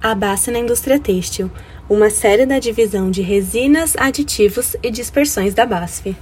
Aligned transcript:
A 0.00 0.14
base 0.14 0.52
na 0.52 0.60
indústria 0.60 1.00
têxtil, 1.00 1.50
uma 1.90 2.08
série 2.08 2.46
da 2.46 2.60
divisão 2.60 3.10
de 3.10 3.20
resinas, 3.20 3.96
aditivos 3.96 4.76
e 4.80 4.92
dispersões 4.92 5.54
da 5.54 5.66
BASF. 5.66 6.16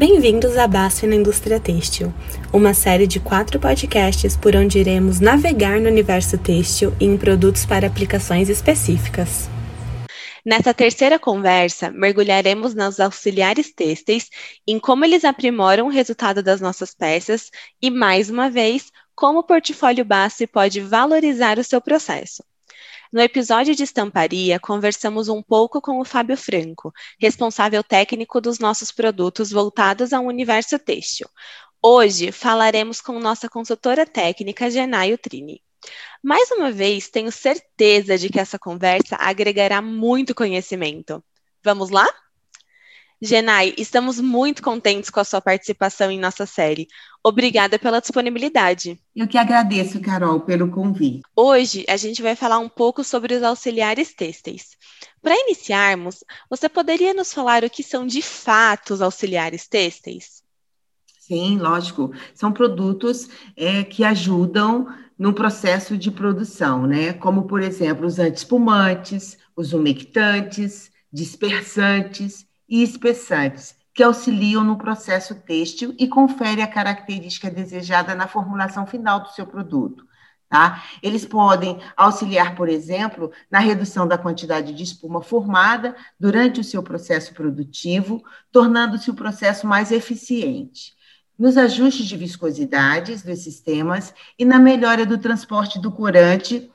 Bem-vindos 0.00 0.56
à 0.56 0.68
BASF 0.68 1.08
na 1.08 1.16
indústria 1.16 1.58
têxtil, 1.58 2.14
uma 2.52 2.72
série 2.72 3.08
de 3.08 3.18
quatro 3.18 3.58
podcasts 3.58 4.36
por 4.36 4.54
onde 4.54 4.78
iremos 4.78 5.18
navegar 5.18 5.80
no 5.80 5.88
universo 5.88 6.38
têxtil 6.38 6.94
e 7.00 7.04
em 7.04 7.16
produtos 7.16 7.66
para 7.66 7.88
aplicações 7.88 8.48
específicas. 8.48 9.50
Nessa 10.46 10.72
terceira 10.72 11.18
conversa, 11.18 11.90
mergulharemos 11.90 12.76
nos 12.76 13.00
auxiliares 13.00 13.72
têxteis, 13.74 14.28
em 14.64 14.78
como 14.78 15.04
eles 15.04 15.24
aprimoram 15.24 15.88
o 15.88 15.90
resultado 15.90 16.44
das 16.44 16.60
nossas 16.60 16.94
peças 16.94 17.50
e, 17.82 17.90
mais 17.90 18.30
uma 18.30 18.48
vez, 18.48 18.86
como 19.16 19.40
o 19.40 19.44
portfólio 19.44 20.04
BASF 20.04 20.46
pode 20.46 20.80
valorizar 20.80 21.58
o 21.58 21.64
seu 21.64 21.80
processo. 21.80 22.44
No 23.12 23.20
episódio 23.20 23.74
de 23.74 23.82
estamparia, 23.82 24.60
conversamos 24.60 25.28
um 25.28 25.42
pouco 25.42 25.80
com 25.80 25.98
o 25.98 26.04
Fábio 26.04 26.36
Franco, 26.36 26.92
responsável 27.18 27.82
técnico 27.82 28.40
dos 28.40 28.60
nossos 28.60 28.92
produtos 28.92 29.50
voltados 29.50 30.12
ao 30.12 30.24
universo 30.24 30.78
têxtil. 30.78 31.28
Hoje 31.82 32.30
falaremos 32.30 33.00
com 33.00 33.18
nossa 33.18 33.48
consultora 33.48 34.06
técnica, 34.06 34.70
Genaio 34.70 35.18
Trini. 35.18 35.60
Mais 36.22 36.50
uma 36.52 36.70
vez, 36.70 37.08
tenho 37.08 37.32
certeza 37.32 38.16
de 38.16 38.28
que 38.28 38.38
essa 38.38 38.58
conversa 38.58 39.16
agregará 39.16 39.82
muito 39.82 40.32
conhecimento. 40.32 41.24
Vamos 41.64 41.90
lá? 41.90 42.06
Genai, 43.22 43.74
estamos 43.76 44.18
muito 44.18 44.62
contentes 44.62 45.10
com 45.10 45.20
a 45.20 45.24
sua 45.24 45.42
participação 45.42 46.10
em 46.10 46.18
nossa 46.18 46.46
série. 46.46 46.88
Obrigada 47.22 47.78
pela 47.78 48.00
disponibilidade. 48.00 48.98
Eu 49.14 49.28
que 49.28 49.36
agradeço, 49.36 50.00
Carol, 50.00 50.40
pelo 50.40 50.70
convite. 50.70 51.20
Hoje 51.36 51.84
a 51.86 51.98
gente 51.98 52.22
vai 52.22 52.34
falar 52.34 52.58
um 52.58 52.68
pouco 52.68 53.04
sobre 53.04 53.34
os 53.34 53.42
auxiliares 53.42 54.14
têxteis. 54.14 54.70
Para 55.20 55.38
iniciarmos, 55.38 56.24
você 56.48 56.66
poderia 56.66 57.12
nos 57.12 57.30
falar 57.30 57.62
o 57.62 57.68
que 57.68 57.82
são 57.82 58.06
de 58.06 58.22
fato 58.22 58.94
os 58.94 59.02
auxiliares 59.02 59.68
têxteis? 59.68 60.42
Sim, 61.18 61.58
lógico. 61.58 62.14
São 62.34 62.50
produtos 62.50 63.28
é, 63.54 63.84
que 63.84 64.02
ajudam 64.02 64.86
no 65.18 65.34
processo 65.34 65.94
de 65.94 66.10
produção, 66.10 66.86
né? 66.86 67.12
Como, 67.12 67.42
por 67.42 67.60
exemplo, 67.60 68.06
os 68.06 68.18
antiespumantes, 68.18 69.36
os 69.54 69.74
umectantes, 69.74 70.90
dispersantes 71.12 72.48
e 72.70 72.82
espessantes, 72.82 73.74
que 73.92 74.02
auxiliam 74.02 74.62
no 74.62 74.78
processo 74.78 75.34
têxtil 75.34 75.94
e 75.98 76.06
confere 76.06 76.62
a 76.62 76.68
característica 76.68 77.50
desejada 77.50 78.14
na 78.14 78.28
formulação 78.28 78.86
final 78.86 79.20
do 79.20 79.28
seu 79.30 79.44
produto. 79.46 80.06
Tá? 80.48 80.82
Eles 81.02 81.24
podem 81.24 81.78
auxiliar, 81.96 82.56
por 82.56 82.68
exemplo, 82.68 83.30
na 83.50 83.58
redução 83.58 84.06
da 84.06 84.18
quantidade 84.18 84.72
de 84.72 84.82
espuma 84.82 85.22
formada 85.22 85.94
durante 86.18 86.60
o 86.60 86.64
seu 86.64 86.82
processo 86.82 87.34
produtivo, 87.34 88.22
tornando-se 88.50 89.10
o 89.10 89.14
processo 89.14 89.66
mais 89.66 89.92
eficiente, 89.92 90.94
nos 91.38 91.56
ajustes 91.56 92.06
de 92.06 92.16
viscosidades 92.16 93.22
dos 93.22 93.38
sistemas 93.40 94.12
e 94.38 94.44
na 94.44 94.58
melhora 94.58 95.06
do 95.06 95.18
transporte 95.18 95.80
do 95.80 95.90
corante 95.90 96.70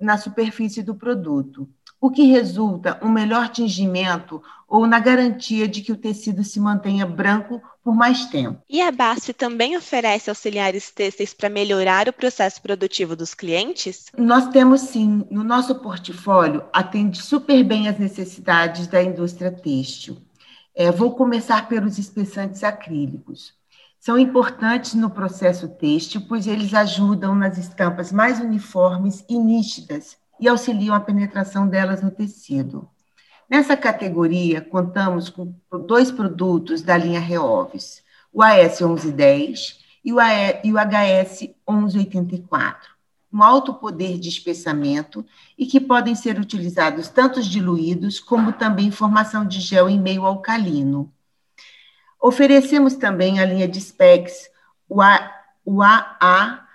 na 0.00 0.16
superfície 0.18 0.82
do 0.82 0.94
produto 0.94 1.68
o 2.00 2.10
que 2.10 2.24
resulta 2.24 2.98
um 3.02 3.08
melhor 3.08 3.48
tingimento 3.48 4.40
ou 4.68 4.86
na 4.86 5.00
garantia 5.00 5.66
de 5.66 5.80
que 5.80 5.90
o 5.90 5.96
tecido 5.96 6.44
se 6.44 6.60
mantenha 6.60 7.06
branco 7.06 7.60
por 7.82 7.94
mais 7.94 8.26
tempo. 8.26 8.60
E 8.68 8.82
a 8.82 8.92
BASF 8.92 9.32
também 9.32 9.76
oferece 9.76 10.28
auxiliares 10.28 10.90
têxteis 10.90 11.32
para 11.32 11.48
melhorar 11.48 12.08
o 12.08 12.12
processo 12.12 12.60
produtivo 12.60 13.16
dos 13.16 13.34
clientes? 13.34 14.06
Nós 14.16 14.48
temos 14.48 14.82
sim, 14.82 15.26
no 15.30 15.42
nosso 15.42 15.74
portfólio 15.76 16.64
atende 16.72 17.22
super 17.22 17.64
bem 17.64 17.88
as 17.88 17.98
necessidades 17.98 18.86
da 18.86 19.02
indústria 19.02 19.50
têxtil. 19.50 20.18
É, 20.76 20.92
vou 20.92 21.16
começar 21.16 21.66
pelos 21.66 21.98
espessantes 21.98 22.62
acrílicos. 22.62 23.54
São 23.98 24.16
importantes 24.16 24.94
no 24.94 25.10
processo 25.10 25.66
têxtil, 25.66 26.22
pois 26.28 26.46
eles 26.46 26.72
ajudam 26.72 27.34
nas 27.34 27.58
estampas 27.58 28.12
mais 28.12 28.38
uniformes 28.38 29.24
e 29.28 29.36
nítidas 29.36 30.16
e 30.40 30.48
auxiliam 30.48 30.94
a 30.94 31.00
penetração 31.00 31.68
delas 31.68 32.02
no 32.02 32.10
tecido. 32.10 32.88
Nessa 33.48 33.76
categoria, 33.76 34.60
contamos 34.60 35.30
com 35.30 35.54
dois 35.86 36.10
produtos 36.10 36.82
da 36.82 36.96
linha 36.96 37.18
Reovis, 37.18 38.02
o 38.32 38.42
AS 38.42 38.80
1110 38.80 39.78
e 40.04 40.12
o, 40.12 40.18
HS 40.18 41.48
1184, 41.68 42.90
um 43.32 43.42
alto 43.42 43.74
poder 43.74 44.18
de 44.18 44.28
espessamento 44.28 45.24
e 45.56 45.66
que 45.66 45.80
podem 45.80 46.14
ser 46.14 46.38
utilizados 46.38 47.08
tanto 47.08 47.42
diluídos 47.42 48.20
como 48.20 48.52
também 48.52 48.88
em 48.88 48.90
formação 48.90 49.46
de 49.46 49.60
gel 49.60 49.88
em 49.88 49.98
meio 49.98 50.24
alcalino. 50.24 51.12
Oferecemos 52.20 52.94
também 52.96 53.40
a 53.40 53.44
linha 53.44 53.68
de 53.68 53.80
specs, 53.80 54.50
o, 54.88 55.00
o 55.64 55.82
AA 55.82 56.66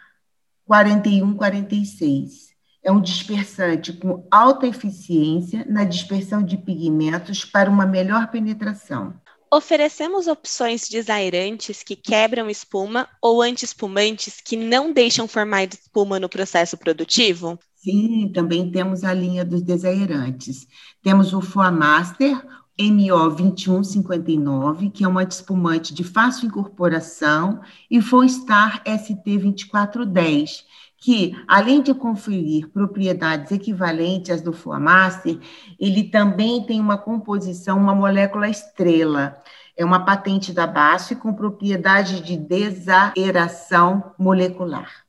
4146, 0.66 2.53
é 2.84 2.92
um 2.92 3.02
dispersante 3.02 3.94
com 3.94 4.28
alta 4.30 4.68
eficiência 4.68 5.66
na 5.70 5.84
dispersão 5.84 6.44
de 6.44 6.58
pigmentos 6.58 7.46
para 7.46 7.70
uma 7.70 7.86
melhor 7.86 8.30
penetração. 8.30 9.14
Oferecemos 9.52 10.28
opções 10.28 10.90
desairantes 10.90 11.84
que 11.84 11.96
quebram 11.96 12.50
espuma 12.50 13.08
ou 13.22 13.42
anti-espumantes 13.42 14.42
que 14.42 14.58
não 14.58 14.92
deixam 14.92 15.28
formar 15.28 15.66
espuma 15.66 16.20
no 16.20 16.28
processo 16.28 16.76
produtivo? 16.76 17.60
Sim, 17.76 18.32
também 18.34 18.72
temos 18.72 19.04
a 19.04 19.14
linha 19.14 19.46
dos 19.46 19.62
desairantes. 19.62 20.66
Temos 21.04 21.34
o 21.34 21.42
Foamaster 21.42 22.42
MO2159, 22.80 24.92
que 24.92 25.04
é 25.04 25.08
um 25.08 25.20
anti-espumante 25.20 25.94
de 25.94 26.04
fácil 26.04 26.48
incorporação, 26.48 27.62
e 27.92 28.02
Foamstar 28.02 28.84
ST2410, 28.84 30.64
que, 31.04 31.36
além 31.46 31.82
de 31.82 31.94
conferir 31.94 32.70
propriedades 32.70 33.52
equivalentes 33.52 34.30
às 34.30 34.42
do 34.42 34.54
Flamaster, 34.54 35.38
ele 35.78 36.06
também 36.06 36.66
tem 36.66 36.80
uma 36.80 36.98
composição, 36.98 37.78
uma 37.78 37.94
molécula 37.94 38.48
estrela. 38.48 39.36
É 39.76 39.84
uma 39.84 40.06
patente 40.06 40.54
da 40.54 40.66
BASF 40.66 41.18
com 41.18 41.34
propriedade 41.34 42.22
de 42.22 42.38
desaeração 42.38 44.14
molecular. 44.18 45.04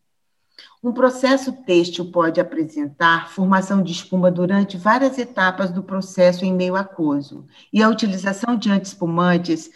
Um 0.82 0.92
processo 0.92 1.52
têxtil 1.64 2.10
pode 2.10 2.40
apresentar 2.40 3.30
formação 3.30 3.80
de 3.80 3.92
espuma 3.92 4.32
durante 4.32 4.76
várias 4.76 5.16
etapas 5.16 5.70
do 5.70 5.84
processo 5.84 6.44
em 6.44 6.52
meio 6.52 6.74
aquoso, 6.74 7.46
e 7.72 7.80
a 7.80 7.88
utilização 7.88 8.56
de 8.56 8.68
antiespumantes 8.68 9.70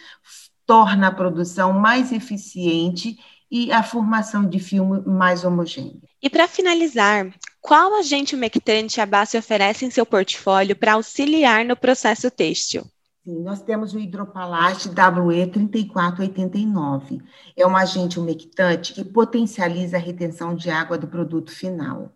torna 0.66 1.06
a 1.06 1.14
produção 1.14 1.72
mais 1.72 2.10
eficiente 2.10 3.16
e 3.48 3.70
a 3.70 3.84
formação 3.84 4.48
de 4.48 4.58
filme 4.58 5.00
mais 5.06 5.44
homogêneo. 5.44 6.07
E 6.20 6.28
para 6.28 6.48
finalizar, 6.48 7.32
qual 7.60 7.94
agente 7.94 8.34
umectante 8.34 9.00
a 9.00 9.06
base 9.06 9.38
oferece 9.38 9.84
em 9.84 9.90
seu 9.90 10.04
portfólio 10.04 10.74
para 10.74 10.94
auxiliar 10.94 11.64
no 11.64 11.76
processo 11.76 12.28
têxtil? 12.28 12.82
Sim, 13.24 13.40
nós 13.42 13.62
temos 13.62 13.94
o 13.94 14.00
hidropalate 14.00 14.88
WE3489. 14.88 17.22
É 17.56 17.64
um 17.66 17.76
agente 17.76 18.18
umectante 18.18 18.94
que 18.94 19.04
potencializa 19.04 19.96
a 19.96 20.00
retenção 20.00 20.56
de 20.56 20.70
água 20.70 20.98
do 20.98 21.06
produto 21.06 21.52
final. 21.52 22.12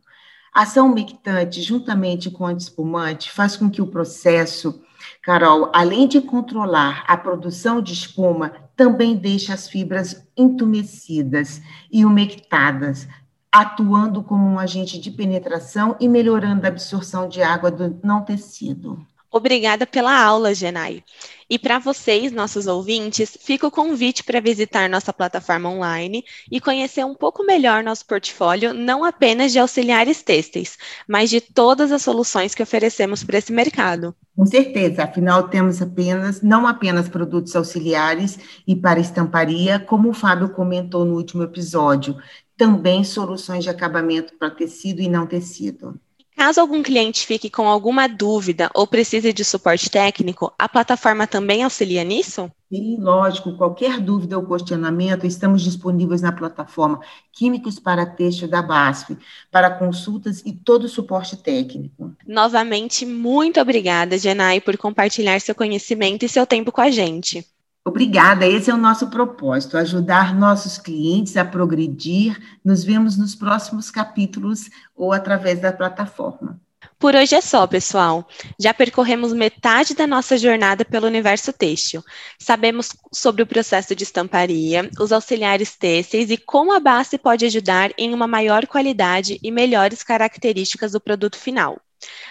A 0.54 0.62
ação 0.62 0.90
umectante, 0.90 1.62
juntamente 1.62 2.28
com 2.30 2.44
o 2.44 2.48
antiespumante, 2.48 3.30
faz 3.30 3.56
com 3.56 3.70
que 3.70 3.80
o 3.80 3.86
processo, 3.86 4.82
Carol, 5.22 5.70
além 5.72 6.08
de 6.08 6.20
controlar 6.20 7.04
a 7.06 7.16
produção 7.16 7.80
de 7.80 7.92
espuma, 7.92 8.52
também 8.76 9.16
deixa 9.16 9.54
as 9.54 9.68
fibras 9.68 10.26
entumecidas 10.36 11.62
e 11.90 12.04
umectadas, 12.04 13.08
atuando 13.52 14.22
como 14.22 14.48
um 14.48 14.58
agente 14.58 14.98
de 14.98 15.10
penetração 15.10 15.94
e 16.00 16.08
melhorando 16.08 16.64
a 16.64 16.68
absorção 16.68 17.28
de 17.28 17.42
água 17.42 17.70
do 17.70 18.00
não 18.02 18.24
tecido. 18.24 19.06
Obrigada 19.30 19.86
pela 19.86 20.14
aula, 20.22 20.54
Genai. 20.54 21.02
E 21.48 21.58
para 21.58 21.78
vocês, 21.78 22.30
nossos 22.32 22.66
ouvintes, 22.66 23.36
fica 23.40 23.66
o 23.66 23.70
convite 23.70 24.22
para 24.22 24.40
visitar 24.40 24.90
nossa 24.90 25.10
plataforma 25.10 25.70
online 25.70 26.22
e 26.50 26.60
conhecer 26.60 27.04
um 27.04 27.14
pouco 27.14 27.42
melhor 27.42 27.82
nosso 27.82 28.04
portfólio, 28.04 28.74
não 28.74 29.02
apenas 29.02 29.50
de 29.50 29.58
auxiliares 29.58 30.22
têxteis, 30.22 30.76
mas 31.08 31.30
de 31.30 31.40
todas 31.40 31.92
as 31.92 32.02
soluções 32.02 32.54
que 32.54 32.62
oferecemos 32.62 33.24
para 33.24 33.38
esse 33.38 33.52
mercado. 33.52 34.14
Com 34.36 34.44
certeza, 34.44 35.04
afinal 35.04 35.48
temos 35.48 35.80
apenas, 35.80 36.42
não 36.42 36.66
apenas 36.66 37.08
produtos 37.08 37.56
auxiliares 37.56 38.38
e 38.66 38.76
para 38.76 39.00
estamparia, 39.00 39.78
como 39.78 40.10
o 40.10 40.14
Fábio 40.14 40.50
comentou 40.50 41.06
no 41.06 41.16
último 41.16 41.42
episódio, 41.42 42.16
também 42.62 43.02
soluções 43.02 43.64
de 43.64 43.70
acabamento 43.70 44.34
para 44.38 44.48
tecido 44.48 45.02
e 45.02 45.08
não 45.08 45.26
tecido. 45.26 45.98
Caso 46.36 46.60
algum 46.60 46.80
cliente 46.80 47.26
fique 47.26 47.50
com 47.50 47.66
alguma 47.66 48.06
dúvida 48.06 48.70
ou 48.72 48.86
precise 48.86 49.32
de 49.32 49.44
suporte 49.44 49.90
técnico, 49.90 50.52
a 50.56 50.68
plataforma 50.68 51.26
também 51.26 51.64
auxilia 51.64 52.04
nisso? 52.04 52.48
Sim, 52.72 52.98
lógico. 53.00 53.56
Qualquer 53.56 53.98
dúvida 53.98 54.38
ou 54.38 54.46
questionamento, 54.46 55.26
estamos 55.26 55.60
disponíveis 55.60 56.22
na 56.22 56.30
plataforma 56.30 57.00
Químicos 57.32 57.80
para 57.80 58.06
Texto 58.06 58.46
da 58.46 58.62
BASF, 58.62 59.18
para 59.50 59.68
consultas 59.68 60.40
e 60.46 60.52
todo 60.52 60.84
o 60.84 60.88
suporte 60.88 61.36
técnico. 61.36 62.12
Novamente, 62.24 63.04
muito 63.04 63.60
obrigada, 63.60 64.16
Genai, 64.16 64.60
por 64.60 64.76
compartilhar 64.78 65.40
seu 65.40 65.54
conhecimento 65.54 66.24
e 66.24 66.28
seu 66.28 66.46
tempo 66.46 66.70
com 66.70 66.80
a 66.80 66.90
gente. 66.90 67.44
Obrigada, 67.84 68.46
esse 68.46 68.70
é 68.70 68.74
o 68.74 68.78
nosso 68.78 69.08
propósito, 69.10 69.76
ajudar 69.76 70.34
nossos 70.34 70.78
clientes 70.78 71.36
a 71.36 71.44
progredir. 71.44 72.40
Nos 72.64 72.84
vemos 72.84 73.16
nos 73.16 73.34
próximos 73.34 73.90
capítulos 73.90 74.70
ou 74.94 75.12
através 75.12 75.60
da 75.60 75.72
plataforma. 75.72 76.60
Por 76.96 77.16
hoje 77.16 77.34
é 77.34 77.40
só, 77.40 77.66
pessoal. 77.66 78.28
Já 78.56 78.72
percorremos 78.72 79.32
metade 79.32 79.94
da 79.94 80.06
nossa 80.06 80.38
jornada 80.38 80.84
pelo 80.84 81.08
universo 81.08 81.52
têxtil. 81.52 82.04
Sabemos 82.38 82.90
sobre 83.12 83.42
o 83.42 83.46
processo 83.46 83.92
de 83.96 84.04
estamparia, 84.04 84.88
os 85.00 85.10
auxiliares 85.10 85.74
têxteis 85.74 86.30
e 86.30 86.36
como 86.36 86.72
a 86.72 86.78
base 86.78 87.18
pode 87.18 87.44
ajudar 87.44 87.90
em 87.98 88.14
uma 88.14 88.28
maior 88.28 88.68
qualidade 88.68 89.40
e 89.42 89.50
melhores 89.50 90.04
características 90.04 90.92
do 90.92 91.00
produto 91.00 91.36
final. 91.36 91.80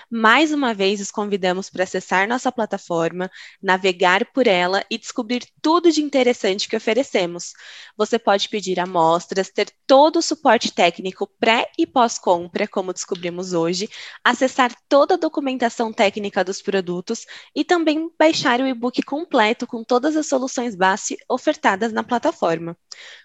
Mais 0.10 0.52
uma 0.52 0.74
vez, 0.74 1.00
os 1.00 1.12
convidamos 1.12 1.70
para 1.70 1.84
acessar 1.84 2.28
nossa 2.28 2.52
plataforma, 2.52 3.30
navegar 3.62 4.26
por 4.34 4.48
ela 4.48 4.84
e 4.90 4.98
descobrir 4.98 5.46
tudo 5.62 5.92
de 5.92 6.02
interessante 6.02 6.68
que 6.68 6.76
oferecemos. 6.76 7.54
Você 7.98 8.20
pode 8.20 8.50
pedir 8.50 8.80
amostras, 8.80 9.50
ter 9.50 9.72
todo 9.88 10.18
o 10.18 10.22
suporte 10.22 10.74
técnico 10.74 11.28
pré 11.40 11.70
e 11.78 11.86
pós-compra, 11.88 12.68
como 12.68 12.94
descobrimos 12.94 13.54
hoje, 13.54 13.90
acessar 14.24 14.72
toda 14.90 15.14
a 15.16 15.18
documentação 15.18 15.92
técnica 15.94 16.44
dos 16.44 16.62
produtos 16.62 17.26
e 17.56 17.64
também 17.64 18.10
baixar 18.20 18.60
o 18.60 18.68
e-book 18.68 19.02
completo 19.04 19.66
com 19.68 19.84
todas 19.84 20.16
as 20.16 20.28
soluções 20.28 20.76
base 20.76 21.18
ofertadas 21.30 21.92
na 21.94 22.04
plataforma. 22.04 22.78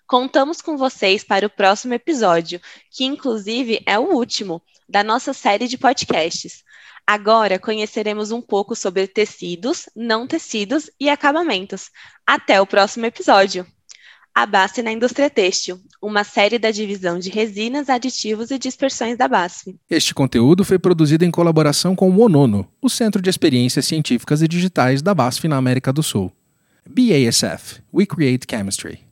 Contamos 0.06 0.60
com 0.60 0.76
vocês 0.76 1.24
para 1.24 1.46
o 1.46 1.50
próximo 1.50 1.94
episódio, 1.94 2.60
que 2.90 3.04
inclusive 3.04 3.82
é 3.84 3.98
o 3.98 4.14
último 4.14 4.62
da 4.88 5.02
nossa 5.02 5.32
série 5.32 5.66
de 5.66 5.76
podcasts. 5.76 6.62
Agora 7.04 7.58
conheceremos 7.58 8.30
um 8.30 8.40
pouco 8.40 8.76
sobre 8.76 9.06
tecidos, 9.06 9.88
não 9.96 10.26
tecidos 10.26 10.90
e 11.00 11.08
acabamentos. 11.08 11.90
Até 12.26 12.60
o 12.60 12.66
próximo 12.66 13.06
episódio. 13.06 13.66
A 14.34 14.44
BASF 14.44 14.82
na 14.82 14.92
indústria 14.92 15.30
têxtil, 15.30 15.80
uma 16.00 16.22
série 16.22 16.58
da 16.58 16.70
divisão 16.70 17.18
de 17.18 17.30
resinas, 17.30 17.88
aditivos 17.88 18.50
e 18.50 18.58
dispersões 18.58 19.16
da 19.16 19.26
BASF. 19.26 19.74
Este 19.88 20.12
conteúdo 20.12 20.62
foi 20.62 20.78
produzido 20.78 21.24
em 21.24 21.30
colaboração 21.30 21.96
com 21.96 22.08
o 22.08 22.12
Monono, 22.12 22.68
o 22.82 22.90
Centro 22.90 23.22
de 23.22 23.30
Experiências 23.30 23.86
Científicas 23.86 24.42
e 24.42 24.48
Digitais 24.48 25.00
da 25.00 25.14
BASF 25.14 25.48
na 25.48 25.56
América 25.56 25.92
do 25.92 26.02
Sul. 26.02 26.30
BASF, 26.86 27.80
We 27.94 28.04
Create 28.04 28.46
Chemistry. 28.48 29.05